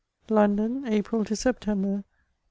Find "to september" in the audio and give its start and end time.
1.25-1.89